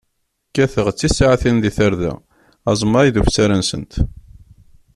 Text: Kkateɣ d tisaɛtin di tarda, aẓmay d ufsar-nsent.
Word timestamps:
Kkateɣ 0.49 0.87
d 0.89 0.95
tisaɛtin 0.99 1.57
di 1.63 1.71
tarda, 1.77 2.13
aẓmay 2.69 3.07
d 3.13 3.15
ufsar-nsent. 3.21 3.93